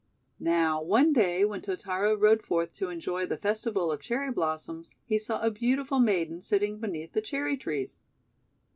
[0.39, 5.19] Now one day when Totaro rode forth to enjoy the festival of Cherry blossoms, he
[5.19, 7.99] saw a beau tiful maiden sitting beneath the Cherry trees.